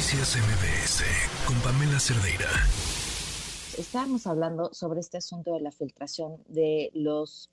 [0.00, 1.02] Noticias MBS
[1.46, 2.48] con Pamela Cerdeira.
[3.76, 7.50] Estábamos hablando sobre este asunto de la filtración de los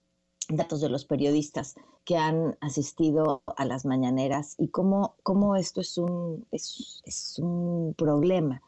[0.47, 1.75] datos de los periodistas
[2.05, 8.62] que han asistido a las mañaneras y cómo, cómo esto es un, es, un problema.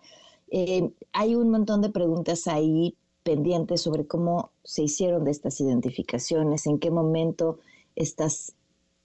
[0.52, 6.68] Eh, hay un montón de preguntas ahí pendientes sobre cómo se hicieron de estas identificaciones,
[6.68, 7.60] en qué momento
[7.96, 8.56] estas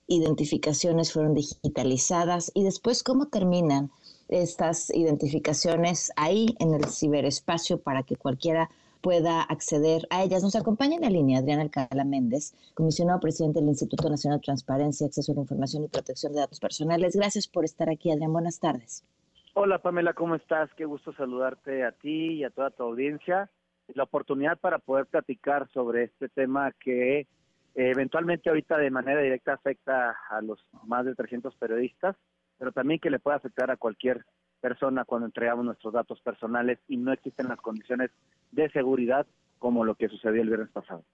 [0.08, 3.92] identificaciones fueron digitalizadas y después cómo terminan
[4.28, 8.70] estas identificaciones ahí en el ciberespacio para que cualquiera
[9.00, 10.42] pueda acceder a ellas.
[10.42, 15.06] Nos acompaña en la línea Adriana Alcalá Méndez, comisionado presidente del Instituto Nacional de Transparencia,
[15.06, 17.14] Acceso a la Información y Protección de Datos Personales.
[17.14, 18.32] Gracias por estar aquí, Adrián.
[18.32, 19.04] Buenas tardes.
[19.52, 20.68] Hola Pamela, ¿cómo estás?
[20.74, 23.50] Qué gusto saludarte a ti y a toda tu audiencia.
[23.94, 27.26] La oportunidad para poder platicar sobre este tema que eh,
[27.74, 32.16] eventualmente ahorita de manera directa afecta a los más de 300 periodistas,
[32.58, 34.24] pero también que le puede afectar a cualquier
[34.60, 38.10] persona cuando entregamos nuestros datos personales y no existen las condiciones
[38.52, 39.26] de seguridad
[39.58, 41.04] como lo que sucedió el viernes pasado.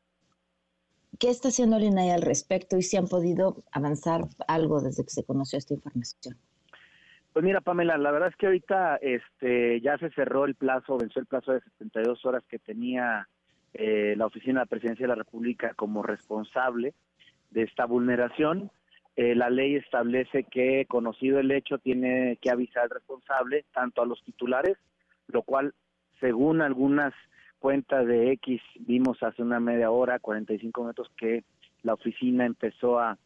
[1.19, 5.11] ¿Qué está haciendo el INAI al respecto y si han podido avanzar algo desde que
[5.11, 6.37] se conoció esta información?
[7.33, 11.21] Pues mira, Pamela, la verdad es que ahorita este, ya se cerró el plazo, venció
[11.21, 13.29] el plazo de 72 horas que tenía
[13.75, 16.95] eh, la Oficina de la Presidencia de la República como responsable
[17.51, 18.71] de esta vulneración.
[19.17, 24.07] Eh, la ley establece que, conocido el hecho, tiene que avisar al responsable, tanto a
[24.07, 24.77] los titulares,
[25.29, 25.75] lo cual,
[26.21, 27.13] según algunas
[27.59, 31.45] cuentas de X, vimos hace una media hora, 45 minutos, que
[31.83, 33.17] la oficina empezó a,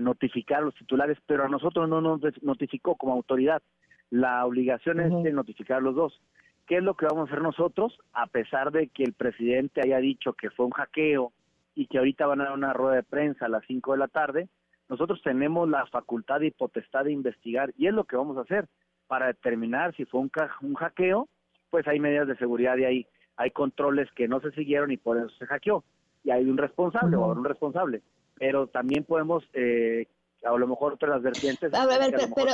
[0.00, 3.62] notificar a los titulares, pero a nosotros no nos notificó como autoridad.
[4.08, 6.18] La obligación es de notificar a los dos.
[6.66, 7.98] ¿Qué es lo que vamos a hacer nosotros?
[8.14, 11.30] A pesar de que el presidente haya dicho que fue un hackeo
[11.74, 14.08] y que ahorita van a dar una rueda de prensa a las 5 de la
[14.08, 14.48] tarde,
[14.88, 18.68] nosotros tenemos la facultad y potestad de investigar y es lo que vamos a hacer
[19.06, 20.30] para determinar si fue un,
[20.62, 21.28] un hackeo,
[21.70, 23.06] pues hay medidas de seguridad y hay,
[23.36, 25.84] hay controles que no se siguieron y por eso se hackeó.
[26.24, 28.02] Y hay un responsable o un responsable.
[28.34, 30.08] Pero también podemos, eh,
[30.44, 31.72] a lo mejor otras vertientes.
[31.72, 32.52] A ver, pero,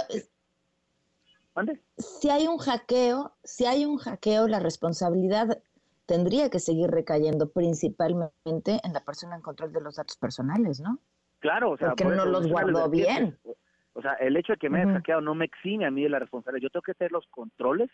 [1.96, 5.62] si hay un hackeo, si hay un hackeo, la responsabilidad
[6.06, 10.98] tendría que seguir recayendo principalmente en la persona en control de los datos personales, ¿no?
[11.42, 13.36] Claro, o sea, porque no los guardó bien.
[13.94, 16.08] O sea, el hecho de que me haya hackeado no me exime a mí de
[16.08, 16.62] la responsabilidad.
[16.62, 17.91] Yo tengo que tener los controles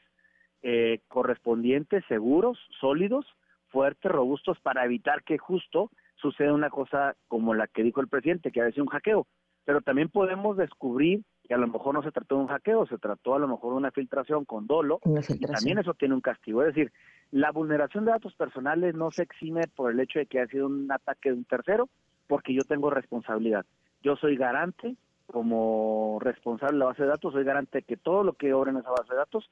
[0.63, 3.27] eh, correspondientes, seguros, sólidos,
[3.69, 8.53] fuertes, robustos, para evitar que justo suceda una cosa como la que dijo el presidente,
[8.53, 9.27] que ha sido un hackeo.
[9.65, 12.99] Pero también podemos descubrir que a lo mejor no se trató de un hackeo, se
[12.99, 16.63] trató a lo mejor de una filtración con dolo, y también eso tiene un castigo.
[16.63, 16.93] Es decir,
[17.31, 20.67] la vulneración de datos personales no se exime por el hecho de que ha sido
[20.67, 21.89] un ataque de un tercero,
[22.29, 23.67] porque yo tengo responsabilidad.
[24.03, 24.95] Yo soy garante,
[25.27, 28.71] como responsable de la base de datos, soy garante de que todo lo que obra
[28.71, 29.51] en esa base de datos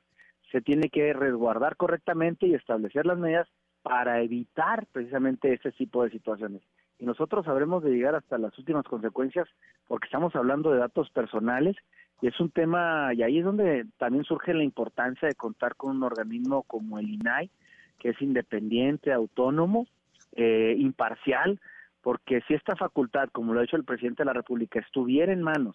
[0.53, 3.49] se tiene que resguardar correctamente y establecer las medidas
[3.83, 6.63] para evitar precisamente ese tipo de situaciones.
[6.99, 9.49] Y nosotros sabremos de llegar hasta las últimas consecuencias
[9.87, 11.77] porque estamos hablando de datos personales
[12.23, 15.97] y es un tema, y ahí es donde también surge la importancia de contar con
[15.97, 17.51] un organismo como el INAI,
[17.99, 19.87] que es independiente, autónomo,
[20.35, 21.61] eh, imparcial,
[22.07, 25.43] porque si esta facultad, como lo ha dicho el presidente de la República, estuviera en
[25.43, 25.75] manos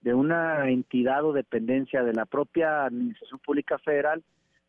[0.00, 4.22] de una entidad o dependencia de la propia Administración Pública Federal,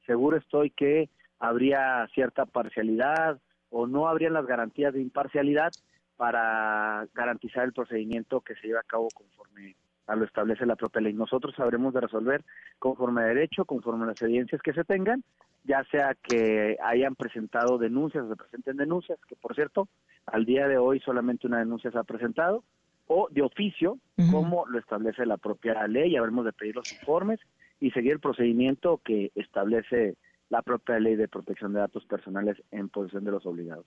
[0.08, 5.72] seguro estoy que habría cierta parcialidad o no habrían las garantías de imparcialidad
[6.18, 9.76] para garantizar el procedimiento que se lleva a cabo conforme
[10.08, 11.14] a lo establece la propia ley.
[11.14, 12.44] Nosotros sabremos de resolver
[12.80, 15.24] conforme a derecho, conforme a las evidencias que se tengan,
[15.64, 19.88] ya sea que hayan presentado denuncias o se presenten denuncias, que por cierto,
[20.26, 22.64] al día de hoy solamente una denuncia se ha presentado,
[23.08, 24.00] o de oficio,
[24.32, 27.40] como lo establece la propia ley, habremos de pedir los informes
[27.80, 30.16] y seguir el procedimiento que establece
[30.50, 33.86] la propia ley de protección de datos personales en posesión de los obligados.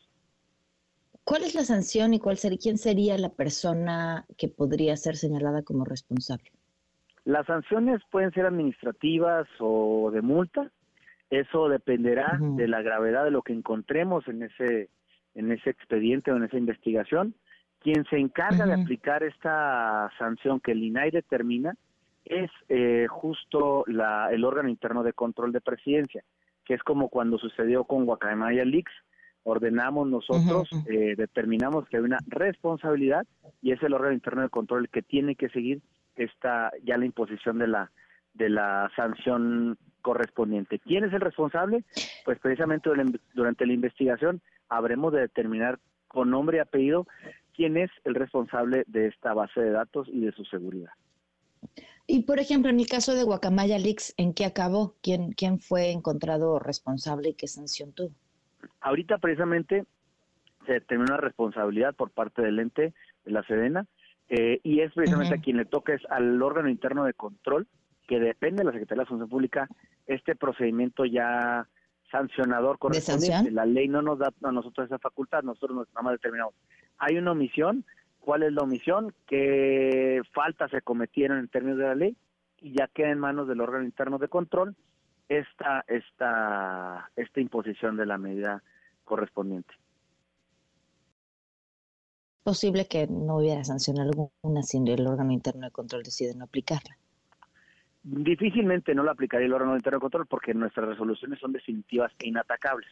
[1.24, 5.62] ¿Cuál es la sanción y cuál sería, quién sería la persona que podría ser señalada
[5.62, 6.52] como responsable?
[7.24, 10.70] Las sanciones pueden ser administrativas o de multa.
[11.30, 14.90] Eso dependerá de la gravedad de lo que encontremos en ese
[15.36, 17.34] en ese expediente o en esa investigación.
[17.80, 21.76] Quien se encarga de aplicar esta sanción que el INAI determina
[22.24, 26.24] es eh, justo la, el órgano interno de control de presidencia,
[26.64, 28.90] que es como cuando sucedió con Guacamaya Leaks,
[29.44, 33.24] ordenamos nosotros, eh, determinamos que hay una responsabilidad
[33.62, 35.80] y es el órgano interno de control el que tiene que seguir
[36.16, 37.90] esta ya la imposición de la
[38.34, 40.78] de la sanción correspondiente.
[40.80, 41.84] ¿Quién es el responsable?
[42.24, 42.90] Pues precisamente
[43.34, 45.78] durante la investigación habremos de determinar
[46.08, 47.06] con nombre y apellido
[47.54, 50.90] quién es el responsable de esta base de datos y de su seguridad.
[52.06, 54.94] Y por ejemplo, en el caso de Guacamaya Leaks, ¿en qué acabó?
[55.02, 58.14] ¿Quién, quién fue encontrado responsable y qué sanción tuvo?
[58.80, 59.84] Ahorita precisamente
[60.66, 63.86] se determinó una responsabilidad por parte del ente de la Sedena
[64.28, 67.66] eh, y es precisamente a quien le toca es al órgano interno de control
[68.06, 69.68] que depende de la Secretaría de la Función Pública
[70.06, 71.66] este procedimiento ya
[72.16, 73.50] sancionador correspondiente.
[73.50, 76.54] La ley no nos da a nosotros esa facultad, nosotros nada más determinamos.
[76.98, 77.84] Hay una omisión,
[78.20, 79.14] ¿cuál es la omisión?
[79.26, 82.16] ¿Qué faltas se cometieron en términos de la ley?
[82.60, 84.74] Y ya queda en manos del órgano interno de control
[85.28, 88.62] esta, esta, esta imposición de la medida
[89.04, 89.74] correspondiente.
[92.42, 96.96] Posible que no hubiera sanción alguna si el órgano interno de control decide no aplicarla.
[98.08, 102.28] Difícilmente no lo aplicaría el órgano interno de control porque nuestras resoluciones son definitivas e
[102.28, 102.88] inatacables.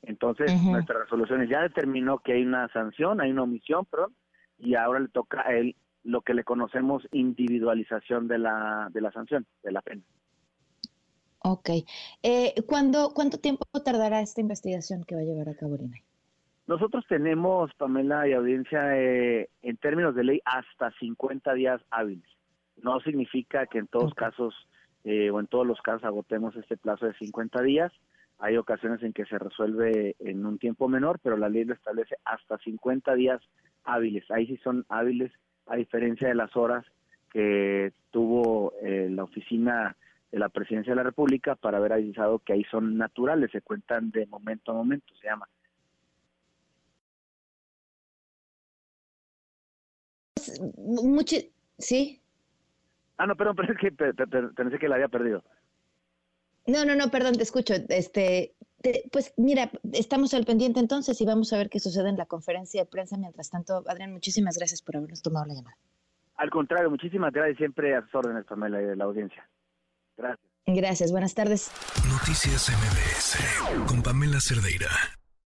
[0.00, 4.14] Entonces, nuestras resoluciones ya determinó que hay una sanción, hay una omisión, perdón,
[4.58, 9.12] y ahora le toca a él lo que le conocemos individualización de la, de la
[9.12, 10.00] sanción, de la pena.
[11.40, 11.68] Ok.
[12.22, 16.02] Eh, ¿cuándo, ¿Cuánto tiempo tardará esta investigación que va a llevar a cabo INAI?
[16.66, 22.39] Nosotros tenemos, Pamela y audiencia, eh, en términos de ley, hasta 50 días hábiles.
[22.82, 24.54] No significa que en todos casos
[25.04, 27.92] eh, o en todos los casos agotemos este plazo de 50 días.
[28.38, 32.16] Hay ocasiones en que se resuelve en un tiempo menor, pero la ley lo establece
[32.24, 33.40] hasta 50 días
[33.84, 34.30] hábiles.
[34.30, 35.32] Ahí sí son hábiles,
[35.66, 36.84] a diferencia de las horas
[37.32, 39.96] que tuvo eh, la oficina
[40.32, 44.10] de la Presidencia de la República para haber avisado que ahí son naturales, se cuentan
[44.10, 45.48] de momento a momento, se llama.
[50.76, 51.36] Mucho,
[51.78, 52.20] sí.
[53.20, 55.44] Ah, no, perdón, pero es que pensé que la había perdido.
[56.66, 57.74] No, no, no, perdón, te escucho.
[57.88, 58.54] Este,
[59.12, 62.82] pues mira, estamos al pendiente entonces y vamos a ver qué sucede en la conferencia
[62.82, 63.18] de prensa.
[63.18, 65.76] Mientras tanto, Adrián, muchísimas gracias por habernos tomado la llamada.
[66.36, 69.46] Al contrario, muchísimas gracias siempre a sus órdenes, Pamela, y de la audiencia.
[70.16, 70.50] Gracias.
[70.66, 71.70] Gracias, buenas tardes.
[72.08, 74.88] Noticias MBS con Pamela Cerdeira.